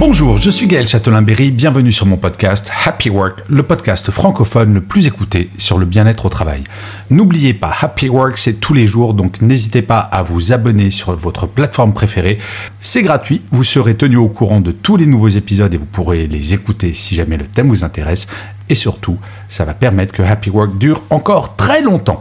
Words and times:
Bonjour, 0.00 0.38
je 0.38 0.48
suis 0.48 0.66
Gaël 0.66 0.88
Châtelain-Berry, 0.88 1.50
bienvenue 1.50 1.92
sur 1.92 2.06
mon 2.06 2.16
podcast 2.16 2.72
Happy 2.86 3.10
Work, 3.10 3.42
le 3.50 3.62
podcast 3.62 4.10
francophone 4.10 4.72
le 4.72 4.80
plus 4.80 5.06
écouté 5.06 5.50
sur 5.58 5.76
le 5.76 5.84
bien-être 5.84 6.24
au 6.24 6.30
travail. 6.30 6.64
N'oubliez 7.10 7.52
pas, 7.52 7.70
Happy 7.82 8.08
Work 8.08 8.38
c'est 8.38 8.54
tous 8.54 8.72
les 8.72 8.86
jours, 8.86 9.12
donc 9.12 9.42
n'hésitez 9.42 9.82
pas 9.82 9.98
à 9.98 10.22
vous 10.22 10.54
abonner 10.54 10.90
sur 10.90 11.14
votre 11.14 11.46
plateforme 11.46 11.92
préférée. 11.92 12.38
C'est 12.80 13.02
gratuit, 13.02 13.42
vous 13.50 13.62
serez 13.62 13.94
tenu 13.94 14.16
au 14.16 14.28
courant 14.28 14.62
de 14.62 14.72
tous 14.72 14.96
les 14.96 15.04
nouveaux 15.04 15.28
épisodes 15.28 15.74
et 15.74 15.76
vous 15.76 15.84
pourrez 15.84 16.26
les 16.28 16.54
écouter 16.54 16.94
si 16.94 17.14
jamais 17.14 17.36
le 17.36 17.46
thème 17.46 17.68
vous 17.68 17.84
intéresse. 17.84 18.26
Et 18.70 18.74
surtout, 18.74 19.18
ça 19.50 19.66
va 19.66 19.74
permettre 19.74 20.14
que 20.14 20.22
Happy 20.22 20.48
Work 20.48 20.78
dure 20.78 21.02
encore 21.10 21.56
très 21.56 21.82
longtemps. 21.82 22.20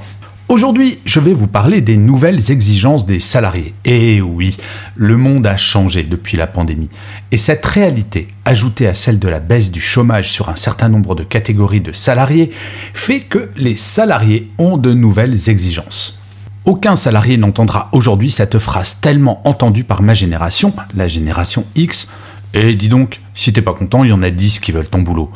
Aujourd'hui, 0.50 0.98
je 1.06 1.20
vais 1.20 1.36
vous 1.36 1.46
parler 1.46 1.80
des 1.80 2.00
nouvelles 2.00 2.50
exigences 2.50 3.06
des 3.06 3.20
salariés. 3.20 3.76
Et 3.86 4.20
oui, 4.20 4.58
le 4.96 5.16
monde 5.16 5.46
a 5.46 5.58
changé 5.58 6.02
depuis 6.02 6.38
la 6.38 6.48
pandémie. 6.48 6.90
Et 7.32 7.38
cette 7.38 7.64
réalité, 7.68 8.28
ajoutée 8.46 8.88
à 8.88 8.96
celle 8.96 9.20
de 9.20 9.28
la 9.28 9.40
baisse 9.40 9.70
du 9.70 9.80
chômage 9.80 10.32
sur 10.32 10.50
un 10.50 10.56
certain 10.56 10.90
nombre 10.90 11.14
de 11.14 11.24
catégories 11.24 11.82
de 11.82 11.92
salariés, 11.92 12.50
fait 12.96 13.20
que 13.20 13.52
les 13.58 13.76
salariés 13.76 14.50
ont 14.58 14.78
de 14.78 14.92
nouvelles 14.92 15.52
exigences. 15.52 16.20
Aucun 16.66 16.96
salarié 16.96 17.38
n'entendra 17.38 17.90
aujourd'hui 17.92 18.32
cette 18.32 18.58
phrase 18.58 18.98
tellement 19.02 19.48
entendue 19.48 19.84
par 19.84 20.02
ma 20.02 20.16
génération, 20.16 20.74
la 20.96 21.08
génération 21.08 21.68
X, 21.76 22.10
et 22.56 22.74
dis 22.74 22.90
donc, 22.90 23.22
si 23.36 23.54
t'es 23.54 23.62
pas 23.62 23.74
content, 23.74 24.04
il 24.04 24.10
y 24.10 24.14
en 24.14 24.24
a 24.24 24.32
10 24.32 24.62
qui 24.62 24.72
veulent 24.72 24.90
ton 24.90 25.04
boulot. 25.04 25.30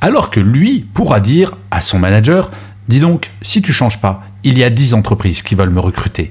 Alors 0.00 0.30
que 0.30 0.38
lui 0.38 0.86
pourra 0.94 1.18
dire 1.18 1.56
à 1.72 1.80
son 1.80 1.98
manager, 1.98 2.52
dis 2.88 3.00
donc, 3.00 3.32
si 3.42 3.62
tu 3.62 3.72
changes 3.72 4.00
pas, 4.00 4.29
il 4.44 4.58
y 4.58 4.64
a 4.64 4.70
10 4.70 4.94
entreprises 4.94 5.42
qui 5.42 5.54
veulent 5.54 5.70
me 5.70 5.80
recruter. 5.80 6.30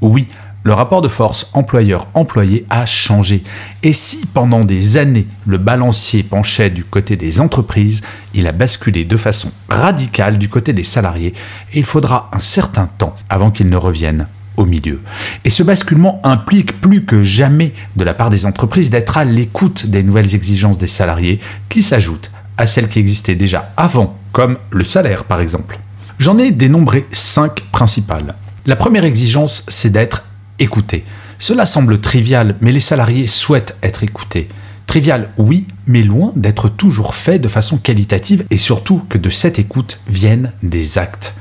Oui, 0.00 0.28
le 0.66 0.72
rapport 0.72 1.00
de 1.00 1.06
force 1.06 1.48
employeur-employé 1.52 2.66
a 2.70 2.86
changé. 2.86 3.44
Et 3.84 3.92
si 3.92 4.26
pendant 4.26 4.64
des 4.64 4.96
années 4.96 5.28
le 5.46 5.58
balancier 5.58 6.24
penchait 6.24 6.70
du 6.70 6.82
côté 6.82 7.14
des 7.14 7.40
entreprises, 7.40 8.02
il 8.34 8.48
a 8.48 8.52
basculé 8.52 9.04
de 9.04 9.16
façon 9.16 9.52
radicale 9.68 10.38
du 10.38 10.48
côté 10.48 10.72
des 10.72 10.82
salariés 10.82 11.34
et 11.72 11.78
il 11.78 11.84
faudra 11.84 12.28
un 12.32 12.40
certain 12.40 12.90
temps 12.98 13.14
avant 13.28 13.52
qu'il 13.52 13.68
ne 13.68 13.76
revienne 13.76 14.26
au 14.56 14.64
milieu. 14.64 15.02
Et 15.44 15.50
ce 15.50 15.62
basculement 15.62 16.20
implique 16.24 16.80
plus 16.80 17.04
que 17.04 17.22
jamais 17.22 17.72
de 17.94 18.02
la 18.02 18.14
part 18.14 18.30
des 18.30 18.44
entreprises 18.44 18.90
d'être 18.90 19.18
à 19.18 19.24
l'écoute 19.24 19.86
des 19.86 20.02
nouvelles 20.02 20.34
exigences 20.34 20.78
des 20.78 20.88
salariés 20.88 21.38
qui 21.68 21.84
s'ajoutent 21.84 22.32
à 22.58 22.66
celles 22.66 22.88
qui 22.88 22.98
existaient 22.98 23.36
déjà 23.36 23.70
avant, 23.76 24.18
comme 24.32 24.58
le 24.70 24.82
salaire 24.82 25.22
par 25.22 25.40
exemple. 25.40 25.78
J'en 26.18 26.38
ai 26.38 26.50
dénombré 26.50 27.06
cinq 27.12 27.60
principales. 27.72 28.34
La 28.64 28.76
première 28.76 29.04
exigence, 29.04 29.64
c'est 29.68 29.90
d'être 29.90 30.24
écouté. 30.58 31.04
Cela 31.38 31.66
semble 31.66 32.00
trivial, 32.00 32.56
mais 32.60 32.72
les 32.72 32.80
salariés 32.80 33.26
souhaitent 33.26 33.76
être 33.82 34.02
écoutés. 34.02 34.48
Trivial, 34.86 35.30
oui, 35.36 35.66
mais 35.86 36.02
loin 36.02 36.32
d'être 36.36 36.68
toujours 36.68 37.14
fait 37.14 37.38
de 37.38 37.48
façon 37.48 37.76
qualitative 37.76 38.46
et 38.50 38.56
surtout 38.56 39.02
que 39.08 39.18
de 39.18 39.28
cette 39.28 39.58
écoute 39.58 40.00
viennent 40.08 40.52
des 40.62 40.96
actes. 40.96 41.34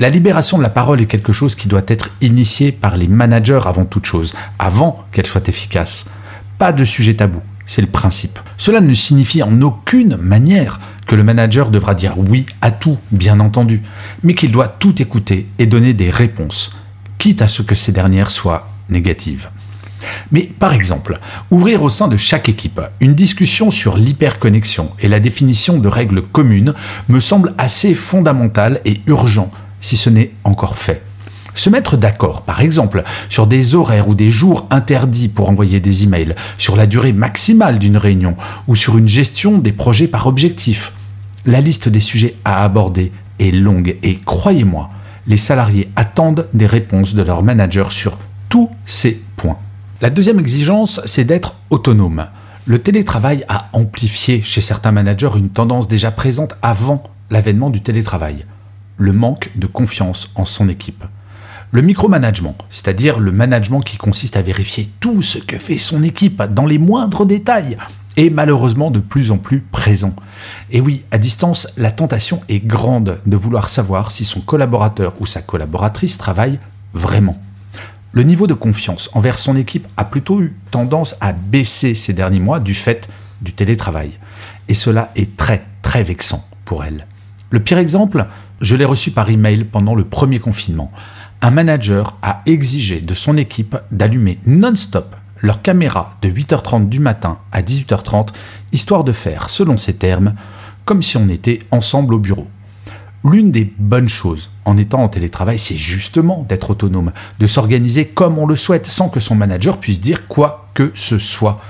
La 0.00 0.10
libération 0.10 0.58
de 0.58 0.62
la 0.62 0.70
parole 0.70 1.00
est 1.00 1.06
quelque 1.06 1.32
chose 1.32 1.54
qui 1.54 1.68
doit 1.68 1.82
être 1.86 2.10
initié 2.20 2.72
par 2.72 2.96
les 2.96 3.08
managers 3.08 3.60
avant 3.64 3.84
toute 3.84 4.06
chose, 4.06 4.34
avant 4.58 5.04
qu'elle 5.12 5.26
soit 5.26 5.48
efficace. 5.48 6.06
Pas 6.58 6.72
de 6.72 6.84
sujet 6.84 7.14
tabou, 7.14 7.40
c'est 7.66 7.82
le 7.82 7.88
principe. 7.88 8.38
Cela 8.56 8.80
ne 8.80 8.94
signifie 8.94 9.42
en 9.42 9.60
aucune 9.62 10.16
manière 10.16 10.80
que 11.08 11.16
le 11.16 11.24
manager 11.24 11.70
devra 11.70 11.94
dire 11.94 12.14
oui 12.16 12.46
à 12.60 12.70
tout, 12.70 12.98
bien 13.10 13.40
entendu, 13.40 13.82
mais 14.22 14.34
qu'il 14.34 14.52
doit 14.52 14.68
tout 14.68 15.02
écouter 15.02 15.48
et 15.58 15.66
donner 15.66 15.94
des 15.94 16.10
réponses, 16.10 16.76
quitte 17.16 17.42
à 17.42 17.48
ce 17.48 17.62
que 17.62 17.74
ces 17.74 17.90
dernières 17.90 18.30
soient 18.30 18.68
négatives. 18.90 19.48
Mais 20.30 20.42
par 20.42 20.74
exemple, 20.74 21.18
ouvrir 21.50 21.82
au 21.82 21.88
sein 21.88 22.08
de 22.08 22.16
chaque 22.16 22.48
équipe 22.48 22.80
une 23.00 23.14
discussion 23.14 23.70
sur 23.70 23.96
l'hyperconnexion 23.96 24.90
et 25.00 25.08
la 25.08 25.18
définition 25.18 25.78
de 25.78 25.88
règles 25.88 26.22
communes 26.22 26.74
me 27.08 27.20
semble 27.20 27.54
assez 27.58 27.94
fondamental 27.94 28.80
et 28.84 29.00
urgent 29.06 29.50
si 29.80 29.96
ce 29.96 30.10
n'est 30.10 30.32
encore 30.44 30.76
fait. 30.76 31.02
Se 31.54 31.70
mettre 31.70 31.96
d'accord, 31.96 32.42
par 32.42 32.60
exemple, 32.60 33.02
sur 33.28 33.48
des 33.48 33.74
horaires 33.74 34.08
ou 34.08 34.14
des 34.14 34.30
jours 34.30 34.68
interdits 34.70 35.28
pour 35.28 35.50
envoyer 35.50 35.80
des 35.80 36.04
emails, 36.04 36.36
sur 36.56 36.76
la 36.76 36.86
durée 36.86 37.12
maximale 37.12 37.80
d'une 37.80 37.96
réunion 37.96 38.36
ou 38.68 38.76
sur 38.76 38.96
une 38.96 39.08
gestion 39.08 39.58
des 39.58 39.72
projets 39.72 40.06
par 40.06 40.28
objectif, 40.28 40.92
la 41.46 41.60
liste 41.60 41.88
des 41.88 42.00
sujets 42.00 42.36
à 42.44 42.64
aborder 42.64 43.12
est 43.38 43.50
longue 43.50 43.96
et 44.02 44.16
croyez-moi, 44.16 44.90
les 45.26 45.36
salariés 45.36 45.90
attendent 45.96 46.48
des 46.54 46.66
réponses 46.66 47.14
de 47.14 47.22
leur 47.22 47.42
manager 47.42 47.92
sur 47.92 48.18
tous 48.48 48.70
ces 48.84 49.22
points. 49.36 49.58
La 50.00 50.10
deuxième 50.10 50.40
exigence, 50.40 51.00
c'est 51.04 51.24
d'être 51.24 51.56
autonome. 51.70 52.26
Le 52.66 52.78
télétravail 52.78 53.44
a 53.48 53.68
amplifié 53.72 54.42
chez 54.42 54.60
certains 54.60 54.92
managers 54.92 55.30
une 55.36 55.50
tendance 55.50 55.88
déjà 55.88 56.10
présente 56.10 56.54
avant 56.62 57.02
l'avènement 57.30 57.70
du 57.70 57.80
télétravail, 57.80 58.44
le 58.96 59.12
manque 59.12 59.50
de 59.56 59.66
confiance 59.66 60.30
en 60.34 60.44
son 60.44 60.68
équipe. 60.68 61.04
Le 61.70 61.82
micromanagement, 61.82 62.56
c'est-à-dire 62.70 63.20
le 63.20 63.32
management 63.32 63.80
qui 63.80 63.98
consiste 63.98 64.36
à 64.36 64.42
vérifier 64.42 64.88
tout 65.00 65.20
ce 65.20 65.38
que 65.38 65.58
fait 65.58 65.78
son 65.78 66.02
équipe 66.02 66.42
dans 66.42 66.64
les 66.64 66.78
moindres 66.78 67.26
détails, 67.26 67.76
malheureusement 68.30 68.90
de 68.90 68.98
plus 68.98 69.30
en 69.30 69.38
plus 69.38 69.60
présent. 69.60 70.14
Et 70.70 70.80
oui, 70.80 71.02
à 71.10 71.18
distance, 71.18 71.68
la 71.76 71.92
tentation 71.92 72.40
est 72.48 72.58
grande 72.58 73.20
de 73.24 73.36
vouloir 73.36 73.68
savoir 73.68 74.10
si 74.10 74.24
son 74.24 74.40
collaborateur 74.40 75.14
ou 75.20 75.26
sa 75.26 75.40
collaboratrice 75.40 76.18
travaille 76.18 76.58
vraiment. 76.92 77.40
Le 78.12 78.22
niveau 78.24 78.46
de 78.46 78.54
confiance 78.54 79.10
envers 79.12 79.38
son 79.38 79.56
équipe 79.56 79.86
a 79.96 80.04
plutôt 80.04 80.40
eu 80.40 80.56
tendance 80.70 81.14
à 81.20 81.32
baisser 81.32 81.94
ces 81.94 82.12
derniers 82.12 82.40
mois 82.40 82.58
du 82.58 82.74
fait 82.74 83.08
du 83.40 83.52
télétravail. 83.52 84.10
Et 84.68 84.74
cela 84.74 85.10
est 85.14 85.36
très, 85.36 85.64
très 85.82 86.02
vexant 86.02 86.44
pour 86.64 86.84
elle. 86.84 87.06
Le 87.50 87.60
pire 87.60 87.78
exemple, 87.78 88.26
je 88.60 88.74
l'ai 88.74 88.84
reçu 88.84 89.10
par 89.10 89.30
email 89.30 89.64
pendant 89.64 89.94
le 89.94 90.04
premier 90.04 90.40
confinement. 90.40 90.90
Un 91.40 91.50
manager 91.50 92.16
a 92.22 92.42
exigé 92.46 93.00
de 93.00 93.14
son 93.14 93.36
équipe 93.36 93.76
d'allumer 93.92 94.38
non-stop 94.44 95.14
leur 95.40 95.62
caméra 95.62 96.16
de 96.22 96.28
8h30 96.28 96.88
du 96.88 97.00
matin 97.00 97.38
à 97.52 97.62
18h30, 97.62 98.28
histoire 98.72 99.04
de 99.04 99.12
faire, 99.12 99.50
selon 99.50 99.78
ces 99.78 99.94
termes, 99.94 100.34
comme 100.84 101.02
si 101.02 101.16
on 101.16 101.28
était 101.28 101.60
ensemble 101.70 102.14
au 102.14 102.18
bureau. 102.18 102.46
L'une 103.24 103.50
des 103.50 103.72
bonnes 103.78 104.08
choses 104.08 104.50
en 104.64 104.76
étant 104.76 105.02
en 105.02 105.08
télétravail, 105.08 105.58
c'est 105.58 105.76
justement 105.76 106.46
d'être 106.48 106.70
autonome, 106.70 107.12
de 107.40 107.46
s'organiser 107.46 108.06
comme 108.06 108.38
on 108.38 108.46
le 108.46 108.56
souhaite, 108.56 108.86
sans 108.86 109.08
que 109.08 109.20
son 109.20 109.34
manager 109.34 109.78
puisse 109.78 110.00
dire 110.00 110.26
quoi 110.26 110.70
que 110.74 110.92
ce 110.94 111.18
soit. 111.18 111.60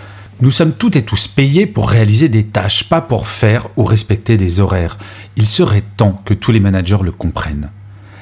Nous 0.41 0.51
sommes 0.51 0.73
toutes 0.73 0.95
et 0.95 1.03
tous 1.03 1.27
payés 1.27 1.67
pour 1.67 1.91
réaliser 1.91 2.29
des 2.29 2.45
tâches, 2.45 2.89
pas 2.89 3.01
pour 3.01 3.27
faire 3.27 3.69
ou 3.77 3.85
respecter 3.85 4.37
des 4.37 4.61
horaires. 4.61 4.99
Il 5.37 5.47
serait 5.47 5.83
temps 5.97 6.21
que 6.25 6.35
tous 6.35 6.53
les 6.53 6.61
managers 6.61 6.99
le 7.03 7.11
comprennent. 7.11 7.71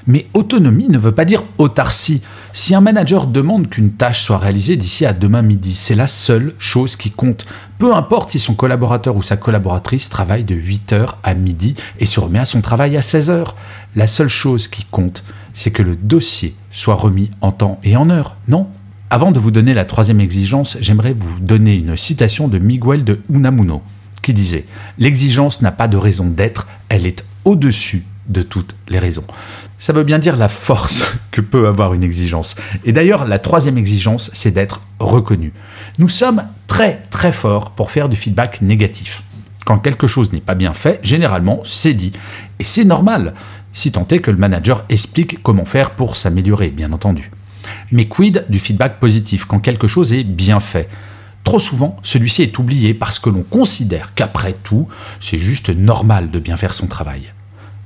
Mais 0.07 0.27
autonomie 0.33 0.89
ne 0.89 0.99
veut 0.99 1.13
pas 1.13 1.25
dire 1.25 1.45
autarcie. 1.59 2.23
Si 2.59 2.75
un 2.75 2.81
manager 2.81 3.27
demande 3.27 3.69
qu'une 3.69 3.93
tâche 3.93 4.23
soit 4.23 4.39
réalisée 4.39 4.77
d'ici 4.77 5.05
à 5.05 5.13
demain 5.13 5.43
midi, 5.43 5.75
c'est 5.75 5.95
la 5.95 6.07
seule 6.07 6.55
chose 6.59 6.97
qui 6.97 7.11
compte. 7.11 7.47
Peu 7.79 7.95
importe 7.95 8.31
si 8.31 8.39
son 8.39 8.55
collaborateur 8.55 9.15
ou 9.15 9.23
sa 9.23 9.37
collaboratrice 9.37 10.09
travaille 10.09 10.45
de 10.45 10.55
8h 10.55 11.17
à 11.23 11.35
midi 11.35 11.75
et 12.01 12.07
se 12.07 12.19
remet 12.19 12.39
à 12.39 12.47
son 12.47 12.63
travail 12.63 12.97
à 12.97 13.01
16h. 13.01 13.49
La 13.95 14.07
seule 14.07 14.31
chose 14.31 14.69
qui 14.69 14.85
compte, 14.85 15.23
c'est 15.53 15.71
que 15.71 15.83
le 15.83 15.97
dossier 15.97 16.55
soit 16.71 16.95
remis 16.95 17.31
en 17.43 17.53
temps 17.53 17.79
et 17.85 17.95
en 17.95 18.09
heure, 18.09 18.37
non? 18.49 18.69
Avant 19.11 19.33
de 19.33 19.39
vous 19.39 19.51
donner 19.51 19.75
la 19.75 19.85
troisième 19.85 20.23
exigence, 20.23 20.79
j'aimerais 20.81 21.13
vous 21.13 21.39
donner 21.39 21.77
une 21.77 21.95
citation 21.95 22.49
de 22.49 22.59
Miguel 22.59 23.05
de 23.05 23.21
Unamuno 23.29 23.83
qui 24.23 24.33
disait⁇ 24.33 24.61
L'exigence 24.99 25.61
n'a 25.61 25.73
pas 25.73 25.89
de 25.89 25.99
raison 25.99 26.25
d'être, 26.25 26.69
elle 26.89 27.05
est 27.05 27.23
au-dessus 27.45 28.07
de 28.29 28.43
toutes 28.43 28.77
les 28.89 28.99
raisons. 28.99 29.25
Ça 29.79 29.93
veut 29.93 30.05
bien 30.05 30.19
dire 30.19 30.37
la 30.37 30.49
force 30.49 31.17
que 31.31 31.41
peut 31.41 31.67
avoir 31.67 31.95
une 31.95 32.03
exigence. 32.03 32.57
Et 32.85 32.93
d'ailleurs, 32.93 33.27
la 33.27 33.39
troisième 33.39 33.79
exigence, 33.79 34.31
c'est 34.33 34.51
d'être 34.51 34.81
reconnu. 34.99 35.53
Nous 35.99 36.09
sommes 36.09 36.45
très 36.67 37.03
très 37.11 37.33
forts 37.33 37.71
pour 37.71 37.91
faire 37.91 38.09
du 38.09 38.17
feedback 38.17 38.63
négatif. 38.63 39.23
Quand 39.65 39.79
quelque 39.79 40.07
chose 40.07 40.33
n'est 40.33 40.41
pas 40.41 40.55
bien 40.55 40.73
fait, 40.73 41.01
généralement, 41.03 41.61
c'est 41.65 41.95
dit. 41.95 42.13
Et 42.59 42.65
c'est 42.65 42.85
normal, 42.85 43.35
si 43.73 43.93
tant 43.93 44.07
est 44.11 44.21
que 44.21 44.31
le 44.31 44.37
manager 44.37 44.85
explique 44.89 45.43
comment 45.43 45.65
faire 45.65 45.91
pour 45.91 46.17
s'améliorer, 46.17 46.71
bien 46.71 46.93
entendu. 46.93 47.31
Mais 47.91 48.07
quid 48.07 48.45
du 48.49 48.59
feedback 48.59 49.01
positif 49.01 49.45
quand 49.45 49.59
quelque 49.59 49.87
chose 49.87 50.13
est 50.13 50.25
bien 50.25 50.61
fait? 50.61 50.89
Trop 51.45 51.59
souvent, 51.59 51.97
celui-ci 52.03 52.43
est 52.43 52.59
oublié 52.59 52.95
parce 52.95 53.19
que 53.19 53.31
l'on 53.31 53.43
considère 53.43 54.15
qu'après 54.15 54.53
tout, 54.53 54.89
c'est 55.21 55.39
juste 55.39 55.71
normal 55.71 56.29
de 56.29 56.39
bien 56.39 56.57
faire 56.57 56.75
son 56.75 56.87
travail. 56.87 57.33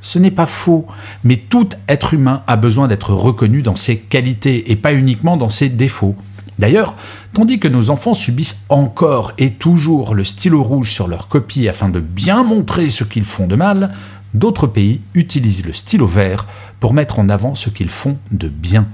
Ce 0.03 0.19
n'est 0.19 0.31
pas 0.31 0.47
faux, 0.47 0.87
mais 1.25 1.37
tout 1.37 1.69
être 1.89 2.15
humain 2.15 2.43
a 2.47 2.57
besoin 2.57 2.89
d'être 2.89 3.13
reconnu 3.13 3.63
dans 3.63 3.77
ses 3.77 3.99
qualités 3.99 4.71
et 4.71 4.77
pas 4.77 4.95
uniquement 4.95 5.37
dans 5.37 5.49
ses 5.49 5.69
défauts. 5.69 6.17
D'ailleurs, 6.59 6.95
tandis 7.33 7.59
que 7.59 7.69
nos 7.69 7.91
enfants 7.91 8.15
subissent 8.15 8.65
encore 8.69 9.33
et 9.39 9.51
toujours 9.51 10.15
le 10.15 10.25
stylo 10.25 10.63
rouge 10.63 10.91
sur 10.91 11.09
leur 11.09 11.29
copie 11.29 11.69
afin 11.69 11.89
de 11.89 12.01
bien 12.01 12.45
montrer 12.45 12.91
ce 12.91 13.05
qu'ils 13.05 13.25
font 13.25 13.47
de 13.47 13.57
mal, 13.57 13.95
d'autres 14.35 14.67
pays 14.67 15.01
utilisent 15.15 15.65
le 15.65 15.73
stylo 15.73 16.07
vert 16.07 16.47
pour 16.79 16.93
mettre 16.93 17.19
en 17.19 17.29
avant 17.29 17.55
ce 17.55 17.71
qu'ils 17.71 17.89
font 17.89 18.19
de 18.31 18.49
bien. 18.49 18.89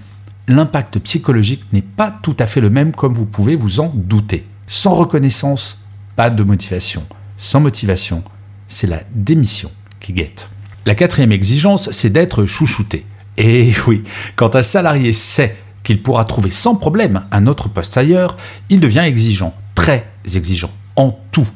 L'impact 0.48 1.00
psychologique 1.00 1.64
n'est 1.72 1.82
pas 1.82 2.16
tout 2.22 2.36
à 2.38 2.46
fait 2.46 2.60
le 2.60 2.70
même 2.70 2.92
comme 2.92 3.14
vous 3.14 3.26
pouvez 3.26 3.56
vous 3.56 3.80
en 3.80 3.92
douter. 3.94 4.46
Sans 4.68 4.94
reconnaissance, 4.94 5.84
pas 6.14 6.30
de 6.30 6.44
motivation. 6.44 7.04
Sans 7.36 7.60
motivation, 7.60 8.22
c'est 8.68 8.86
la 8.86 9.02
démission 9.12 9.70
qui 9.98 10.12
guette. 10.12 10.48
La 10.86 10.94
quatrième 10.94 11.32
exigence, 11.32 11.90
c'est 11.90 12.10
d'être 12.10 12.46
chouchouté. 12.46 13.04
Et 13.36 13.72
oui, 13.88 14.04
quand 14.36 14.54
un 14.54 14.62
salarié 14.62 15.12
sait 15.12 15.56
qu'il 15.82 16.00
pourra 16.00 16.24
trouver 16.24 16.50
sans 16.50 16.76
problème 16.76 17.24
un 17.32 17.48
autre 17.48 17.68
poste 17.68 17.96
ailleurs, 17.96 18.36
il 18.70 18.78
devient 18.78 19.00
exigeant, 19.00 19.52
très 19.74 20.06
exigeant, 20.32 20.70
en 20.94 21.18
tout, 21.32 21.46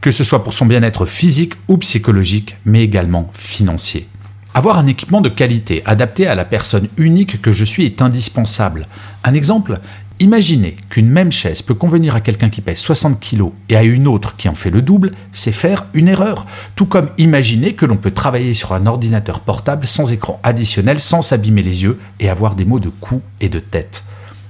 que 0.00 0.12
ce 0.12 0.22
soit 0.22 0.44
pour 0.44 0.54
son 0.54 0.66
bien-être 0.66 1.04
physique 1.04 1.54
ou 1.66 1.78
psychologique, 1.78 2.56
mais 2.64 2.82
également 2.82 3.28
financier. 3.34 4.08
Avoir 4.54 4.78
un 4.78 4.86
équipement 4.86 5.20
de 5.20 5.28
qualité 5.28 5.82
adapté 5.84 6.28
à 6.28 6.36
la 6.36 6.44
personne 6.44 6.88
unique 6.96 7.42
que 7.42 7.52
je 7.52 7.64
suis 7.64 7.84
est 7.84 8.02
indispensable. 8.02 8.86
Un 9.24 9.34
exemple, 9.34 9.80
Imaginez 10.18 10.78
qu'une 10.88 11.10
même 11.10 11.30
chaise 11.30 11.60
peut 11.60 11.74
convenir 11.74 12.14
à 12.14 12.22
quelqu'un 12.22 12.48
qui 12.48 12.62
pèse 12.62 12.78
60 12.78 13.20
kg 13.20 13.50
et 13.68 13.76
à 13.76 13.82
une 13.82 14.08
autre 14.08 14.34
qui 14.36 14.48
en 14.48 14.54
fait 14.54 14.70
le 14.70 14.80
double, 14.80 15.12
c'est 15.30 15.52
faire 15.52 15.86
une 15.92 16.08
erreur. 16.08 16.46
Tout 16.74 16.86
comme 16.86 17.10
imaginer 17.18 17.74
que 17.74 17.84
l'on 17.84 17.98
peut 17.98 18.12
travailler 18.12 18.54
sur 18.54 18.72
un 18.72 18.86
ordinateur 18.86 19.40
portable 19.40 19.86
sans 19.86 20.12
écran 20.14 20.40
additionnel, 20.42 21.00
sans 21.00 21.20
s'abîmer 21.20 21.62
les 21.62 21.82
yeux 21.82 21.98
et 22.18 22.30
avoir 22.30 22.54
des 22.54 22.64
maux 22.64 22.80
de 22.80 22.88
cou 22.88 23.20
et 23.42 23.50
de 23.50 23.58
tête. 23.58 24.04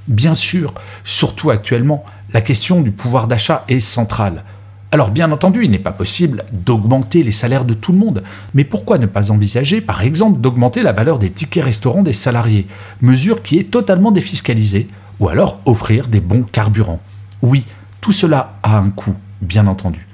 Bien 0.07 0.35
sûr, 0.35 0.73
surtout 1.03 1.51
actuellement, 1.51 2.05
la 2.33 2.43
question 2.43 2.81
du 2.81 2.93
pouvoir 2.93 3.27
d'achat 3.27 3.65
est 3.67 3.81
centrale. 3.81 4.45
Alors 4.93 5.11
bien 5.11 5.33
entendu, 5.33 5.65
il 5.65 5.73
n'est 5.73 5.81
pas 5.81 5.91
possible 5.91 6.45
d'augmenter 6.53 7.25
les 7.25 7.33
salaires 7.33 7.65
de 7.65 7.75
tout 7.75 7.91
le 7.91 7.99
monde, 7.99 8.23
mais 8.55 8.63
pourquoi 8.63 8.99
ne 8.99 9.07
pas 9.07 9.33
envisager 9.33 9.81
par 9.81 10.03
exemple 10.03 10.41
d'augmenter 10.41 10.85
la 10.85 10.93
valeur 10.93 11.19
des 11.19 11.31
tickets 11.31 11.65
restaurants 11.65 12.05
des 12.05 12.13
salariés, 12.13 12.69
mesure 13.03 13.43
qui 13.43 13.59
est 13.59 13.69
totalement 13.69 14.13
défiscalisée 14.13 14.87
ou 15.21 15.29
alors 15.29 15.61
offrir 15.65 16.09
des 16.09 16.21
bons 16.21 16.43
carburants. 16.43 17.01
Oui, 17.43 17.67
tout 18.01 18.13
cela 18.13 18.59
a 18.63 18.77
un 18.77 18.91
coût, 18.91 19.17
bien 19.41 19.67
entendu. 19.67 20.07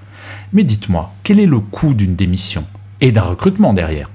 Mais 0.52 0.64
dites-moi, 0.64 1.12
quel 1.22 1.40
est 1.40 1.46
le 1.46 1.60
coût 1.60 1.94
d'une 1.94 2.14
démission 2.14 2.64
et 3.00 3.12
d'un 3.12 3.22
recrutement 3.22 3.72
derrière? 3.72 4.10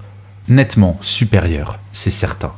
Nettement 0.48 0.98
supérieur, 1.02 1.80
c'est 1.92 2.12
certain. 2.12 2.52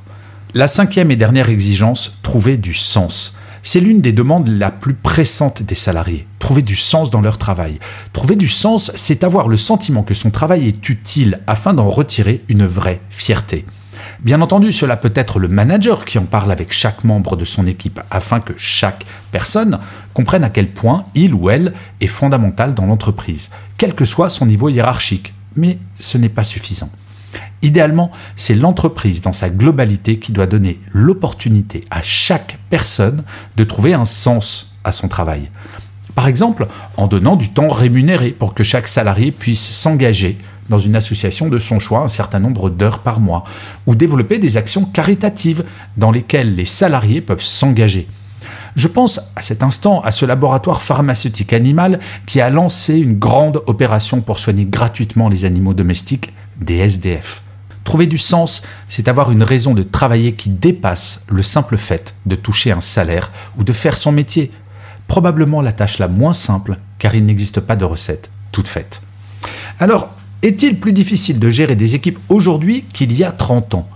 La 0.54 0.68
cinquième 0.68 1.12
et 1.12 1.16
dernière 1.16 1.50
exigence, 1.50 2.20
trouver 2.24 2.58
du 2.58 2.74
sens. 2.74 3.36
C'est 3.62 3.80
l'une 3.80 4.02
des 4.02 4.14
demandes 4.14 4.48
la 4.48 4.72
plus 4.72 4.94
pressantes 4.94 5.62
des 5.62 5.76
salariés. 5.76 6.28
Trouver 6.40 6.62
du 6.62 6.76
sens 6.76 7.10
dans 7.10 7.22
leur 7.22 7.38
travail. 7.38 7.80
Trouver 8.14 8.36
du 8.36 8.48
sens, 8.48 8.92
c'est 8.96 9.24
avoir 9.24 9.48
le 9.48 9.58
sentiment 9.58 10.04
que 10.04 10.14
son 10.14 10.32
travail 10.32 10.68
est 10.68 10.90
utile 10.90 11.42
afin 11.48 11.74
d'en 11.74 11.90
retirer 11.90 12.44
une 12.48 12.66
vraie 12.66 13.02
fierté. 13.10 13.66
Bien 14.20 14.42
entendu, 14.42 14.72
cela 14.72 14.98
peut 14.98 15.12
être 15.16 15.40
le 15.40 15.48
manager 15.48 16.06
qui 16.06 16.18
en 16.18 16.26
parle 16.26 16.52
avec 16.52 16.72
chaque 16.74 17.04
membre 17.04 17.36
de 17.36 17.46
son 17.46 17.68
équipe 17.68 18.00
afin 18.12 18.40
que 18.40 18.54
chaque 18.58 19.06
personne 19.32 19.80
comprenne 20.14 20.44
à 20.44 20.50
quel 20.50 20.70
point 20.70 21.06
il 21.16 21.34
ou 21.34 21.50
elle 21.50 21.74
est 22.02 22.08
fondamental 22.08 22.74
dans 22.74 22.86
l'entreprise, 22.86 23.50
quel 23.78 23.96
que 23.96 24.06
soit 24.06 24.30
son 24.30 24.46
niveau 24.46 24.70
hiérarchique. 24.70 25.34
Mais 25.56 25.80
ce 26.00 26.18
n'est 26.18 26.30
pas 26.30 26.44
suffisant. 26.44 26.90
Idéalement, 27.62 28.12
c'est 28.36 28.56
l'entreprise 28.56 29.22
dans 29.22 29.34
sa 29.34 29.50
globalité 29.50 30.20
qui 30.20 30.32
doit 30.32 30.48
donner 30.48 30.80
l'opportunité 30.94 31.84
à 31.92 32.02
chaque 32.02 32.58
personne 32.70 33.24
de 33.58 33.64
trouver 33.64 33.94
un 33.94 34.06
sens 34.06 34.74
à 34.84 34.92
son 34.92 35.08
travail. 35.08 35.50
Par 36.16 36.28
exemple, 36.28 36.68
en 36.98 37.08
donnant 37.08 37.36
du 37.36 37.50
temps 37.50 37.70
rémunéré 37.70 38.30
pour 38.30 38.54
que 38.54 38.64
chaque 38.64 38.88
salarié 38.88 39.32
puisse 39.32 39.70
s'engager 39.70 40.38
dans 40.70 40.80
une 40.80 40.96
association 40.96 41.50
de 41.50 41.60
son 41.60 41.80
choix 41.80 42.02
un 42.02 42.08
certain 42.08 42.40
nombre 42.40 42.70
d'heures 42.70 43.00
par 43.00 43.20
mois, 43.20 43.44
ou 43.88 43.96
développer 43.96 44.38
des 44.38 44.56
actions 44.56 44.86
caritatives 44.86 45.64
dans 45.98 46.12
lesquelles 46.12 46.56
les 46.56 46.66
salariés 46.66 47.22
peuvent 47.22 47.44
s'engager. 47.44 48.08
Je 48.76 48.88
pense 48.88 49.20
à 49.36 49.42
cet 49.42 49.64
instant 49.64 50.00
à 50.02 50.12
ce 50.12 50.26
laboratoire 50.26 50.82
pharmaceutique 50.82 51.54
animal 51.54 52.00
qui 52.28 52.40
a 52.40 52.50
lancé 52.50 52.98
une 52.98 53.18
grande 53.18 53.64
opération 53.66 54.22
pour 54.22 54.40
soigner 54.40 54.66
gratuitement 54.66 55.28
les 55.28 55.44
animaux 55.44 55.74
domestiques, 55.74 56.34
des 56.62 56.78
SDF. 56.78 57.42
Trouver 57.84 58.06
du 58.06 58.20
sens, 58.20 58.62
c'est 58.88 59.08
avoir 59.08 59.32
une 59.32 59.42
raison 59.42 59.74
de 59.74 59.82
travailler 59.82 60.34
qui 60.34 60.50
dépasse 60.50 61.24
le 61.28 61.42
simple 61.42 61.78
fait 61.78 62.14
de 62.28 62.36
toucher 62.36 62.72
un 62.72 62.82
salaire 62.82 63.32
ou 63.58 63.64
de 63.64 63.74
faire 63.74 63.98
son 63.98 64.12
métier. 64.12 64.52
Probablement 65.10 65.62
la 65.62 65.74
tâche 65.74 65.98
la 65.98 66.08
moins 66.08 66.34
simple, 66.34 66.78
car 67.00 67.16
il 67.16 67.26
n'existe 67.26 67.60
pas 67.60 67.76
de 67.76 67.84
recette 67.84 68.30
toute 68.52 68.68
faite. 68.68 69.02
Alors, 69.80 70.12
est-il 70.44 70.80
plus 70.80 70.94
difficile 70.94 71.40
de 71.40 71.50
gérer 71.50 71.76
des 71.76 71.96
équipes 71.96 72.20
aujourd'hui 72.30 72.86
qu'il 72.94 73.12
y 73.12 73.24
a 73.24 73.32
30 73.32 73.74
ans? 73.74 73.90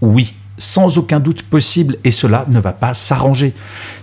Oui, 0.00 0.32
sans 0.58 0.96
aucun 0.96 1.18
doute 1.18 1.42
possible, 1.42 1.98
et 2.04 2.12
cela 2.12 2.46
ne 2.48 2.60
va 2.60 2.72
pas 2.72 2.94
s'arranger. 2.94 3.52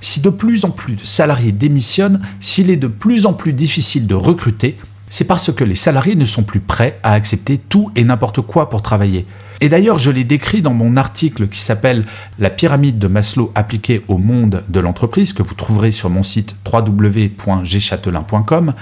Si 0.01 0.19
de 0.19 0.29
plus 0.29 0.65
en 0.65 0.69
plus 0.69 0.95
de 0.95 1.05
salariés 1.05 1.53
démissionnent, 1.53 2.21
s'il 2.41 2.69
est 2.69 2.75
de 2.75 2.87
plus 2.87 3.25
en 3.25 3.33
plus 3.33 3.53
difficile 3.53 4.05
de 4.05 4.15
recruter, 4.15 4.77
c'est 5.09 5.23
parce 5.23 5.53
que 5.53 5.63
les 5.63 5.73
salariés 5.73 6.15
ne 6.15 6.25
sont 6.25 6.43
plus 6.43 6.59
prêts 6.59 6.99
à 7.01 7.13
accepter 7.13 7.57
tout 7.57 7.91
et 7.95 8.03
n'importe 8.03 8.41
quoi 8.41 8.69
pour 8.69 8.81
travailler. 8.81 9.25
Et 9.59 9.69
d'ailleurs, 9.69 9.97
je 9.97 10.11
l'ai 10.11 10.23
décrit 10.23 10.61
dans 10.61 10.73
mon 10.73 10.97
article 10.97 11.47
qui 11.47 11.59
s'appelle 11.59 12.05
La 12.37 12.49
pyramide 12.49 12.99
de 12.99 13.07
Maslow 13.07 13.51
appliquée 13.55 14.03
au 14.07 14.17
monde 14.17 14.63
de 14.69 14.79
l'entreprise, 14.79 15.33
que 15.33 15.41
vous 15.41 15.55
trouverez 15.55 15.91
sur 15.91 16.09
mon 16.09 16.23
site 16.23 16.55
www.gchatelain.com 16.71 18.73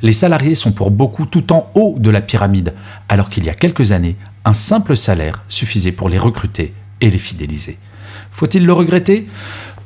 les 0.00 0.12
salariés 0.12 0.54
sont 0.54 0.70
pour 0.70 0.90
beaucoup 0.90 1.26
tout 1.26 1.52
en 1.52 1.70
haut 1.74 1.96
de 1.98 2.10
la 2.10 2.20
pyramide, 2.20 2.74
alors 3.08 3.30
qu'il 3.30 3.44
y 3.44 3.48
a 3.48 3.54
quelques 3.54 3.90
années, 3.90 4.16
un 4.44 4.54
simple 4.54 4.96
salaire 4.96 5.42
suffisait 5.48 5.92
pour 5.92 6.08
les 6.08 6.18
recruter 6.18 6.72
et 7.00 7.10
les 7.10 7.18
fidéliser. 7.18 7.78
Faut-il 8.30 8.64
le 8.64 8.72
regretter? 8.72 9.26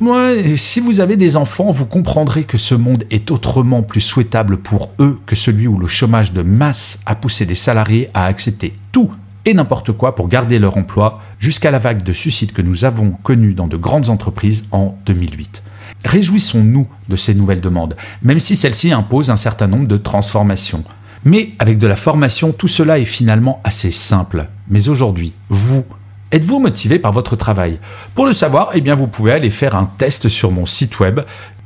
Moi, 0.01 0.35
si 0.57 0.81
vous 0.81 1.01
avez 1.01 1.17
des 1.17 1.37
enfants, 1.37 1.71
vous 1.71 1.87
comprendrez 1.87 2.45
que 2.45 2.59
ce 2.59 2.75
monde 2.75 3.05
est 3.11 3.31
autrement 3.31 3.83
plus 3.83 4.01
souhaitable 4.01 4.59
pour 4.59 4.91
eux 5.01 5.19
que 5.25 5.37
celui 5.37 5.67
où 5.67 5.79
le 5.79 5.87
chômage 5.87 6.33
de 6.33 6.43
masse 6.43 7.01
a 7.07 7.15
poussé 7.15 7.47
des 7.47 7.55
salariés 7.55 8.11
à 8.13 8.27
accepter 8.27 8.75
tout 8.91 9.13
et 9.45 9.55
n'importe 9.55 9.93
quoi 9.93 10.15
pour 10.15 10.29
garder 10.29 10.59
leur 10.59 10.77
emploi 10.77 11.21
jusqu'à 11.39 11.71
la 11.71 11.79
vague 11.79 12.03
de 12.03 12.13
suicides 12.13 12.53
que 12.53 12.63
nous 12.63 12.85
avons 12.85 13.11
connue 13.23 13.55
dans 13.55 13.67
de 13.67 13.77
grandes 13.77 14.09
entreprises 14.09 14.65
en 14.71 14.97
2008. 15.07 15.63
Réjouissons-nous 16.05 16.89
de 17.09 17.17
ces 17.17 17.35
nouvelles 17.35 17.61
demandes, 17.61 17.97
même 18.23 18.41
si 18.41 18.57
celles-ci 18.57 18.93
imposent 18.93 19.31
un 19.31 19.37
certain 19.37 19.67
nombre 19.67 19.87
de 19.87 19.97
transformations. 19.97 20.85
Mais 21.25 21.51
avec 21.59 21.79
de 21.79 21.87
la 21.87 21.97
formation, 21.97 22.53
tout 22.53 22.69
cela 22.69 22.99
est 22.99 23.05
finalement 23.05 23.61
assez 23.63 23.93
simple. 23.93 24.49
Mais 24.69 24.89
aujourd'hui, 24.89 25.33
vous, 25.49 25.85
êtes-vous 26.33 26.59
motivé 26.59 26.99
par 26.99 27.13
votre 27.13 27.37
travail? 27.37 27.79
Pour 28.15 28.27
le 28.27 28.33
savoir, 28.33 28.71
eh 28.75 28.81
bien, 28.81 28.97
vous 28.97 29.07
pouvez 29.07 29.33
aller 29.33 29.51
faire 29.51 29.77
un 29.77 29.87
test 29.99 30.29
sur 30.29 30.51
mon 30.51 30.67
site 30.67 30.99
web 30.99 31.21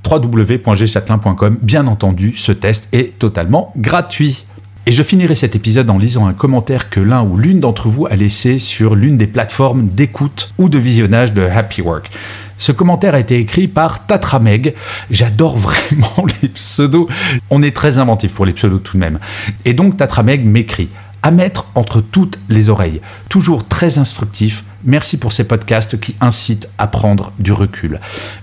www.gchatelain.com. 0.08 1.58
Bien 1.62 1.86
entendu, 1.86 2.34
ce 2.36 2.52
test 2.52 2.88
est 2.92 3.18
totalement 3.18 3.72
gratuit. 3.76 4.44
Et 4.88 4.92
je 4.92 5.02
finirai 5.02 5.34
cet 5.34 5.56
épisode 5.56 5.90
en 5.90 5.98
lisant 5.98 6.28
un 6.28 6.32
commentaire 6.32 6.88
que 6.90 7.00
l'un 7.00 7.24
ou 7.24 7.36
l'une 7.36 7.58
d'entre 7.58 7.88
vous 7.88 8.06
a 8.06 8.14
laissé 8.14 8.60
sur 8.60 8.94
l'une 8.94 9.18
des 9.18 9.26
plateformes 9.26 9.88
d'écoute 9.88 10.54
ou 10.58 10.68
de 10.68 10.78
visionnage 10.78 11.32
de 11.32 11.42
Happy 11.42 11.82
Work. 11.82 12.08
Ce 12.56 12.70
commentaire 12.70 13.16
a 13.16 13.18
été 13.18 13.36
écrit 13.36 13.66
par 13.66 14.06
Tatrameg. 14.06 14.74
J'adore 15.10 15.56
vraiment 15.56 16.24
les 16.40 16.48
pseudos. 16.48 17.08
On 17.50 17.64
est 17.64 17.74
très 17.74 17.98
inventif 17.98 18.32
pour 18.32 18.46
les 18.46 18.52
pseudos 18.52 18.78
tout 18.78 18.96
de 18.96 19.00
même. 19.00 19.18
Et 19.64 19.74
donc 19.74 19.96
Tatrameg 19.96 20.46
m'écrit 20.46 20.88
à 21.24 21.32
mettre 21.32 21.66
entre 21.74 22.00
toutes 22.00 22.38
les 22.48 22.68
oreilles. 22.68 23.00
Toujours 23.28 23.66
très 23.66 23.98
instructif. 23.98 24.62
Merci 24.84 25.18
pour 25.18 25.32
ces 25.32 25.42
podcasts 25.42 25.98
qui 25.98 26.14
incitent 26.20 26.68
à 26.78 26.86
prendre 26.86 27.32
du 27.40 27.50
recul. 27.50 28.00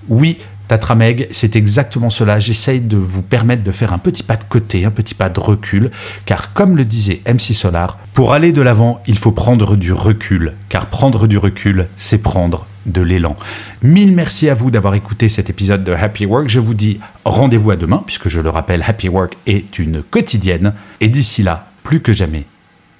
Oui, 0.09 0.39
Tatrameg, 0.67 1.27
c'est 1.31 1.55
exactement 1.55 2.09
cela. 2.09 2.39
J'essaye 2.39 2.81
de 2.81 2.97
vous 2.97 3.21
permettre 3.21 3.63
de 3.63 3.71
faire 3.71 3.93
un 3.93 3.97
petit 3.97 4.23
pas 4.23 4.37
de 4.37 4.43
côté, 4.43 4.85
un 4.85 4.91
petit 4.91 5.15
pas 5.15 5.29
de 5.29 5.39
recul, 5.39 5.91
car 6.25 6.53
comme 6.53 6.77
le 6.77 6.85
disait 6.85 7.21
MC 7.27 7.53
Solar, 7.53 7.97
pour 8.13 8.33
aller 8.33 8.53
de 8.53 8.61
l'avant, 8.61 9.01
il 9.07 9.17
faut 9.17 9.31
prendre 9.31 9.75
du 9.75 9.93
recul, 9.93 10.53
car 10.69 10.89
prendre 10.89 11.27
du 11.27 11.37
recul, 11.37 11.87
c'est 11.97 12.19
prendre 12.19 12.65
de 12.85 13.01
l'élan. 13.01 13.35
Mille 13.81 14.13
merci 14.13 14.49
à 14.49 14.55
vous 14.55 14.71
d'avoir 14.71 14.93
écouté 14.95 15.29
cet 15.29 15.49
épisode 15.49 15.83
de 15.83 15.93
Happy 15.93 16.25
Work. 16.25 16.49
Je 16.49 16.59
vous 16.59 16.73
dis 16.73 16.99
rendez-vous 17.25 17.71
à 17.71 17.75
demain, 17.75 18.03
puisque 18.05 18.29
je 18.29 18.41
le 18.41 18.49
rappelle, 18.49 18.83
Happy 18.85 19.09
Work 19.09 19.37
est 19.47 19.79
une 19.79 20.03
quotidienne. 20.03 20.73
Et 21.01 21.09
d'ici 21.09 21.43
là, 21.43 21.67
plus 21.83 22.01
que 22.01 22.13
jamais, 22.13 22.45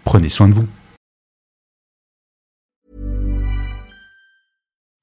prenez 0.03 0.29
soin 0.29 0.47
de 0.47 0.53
vous. 0.53 0.67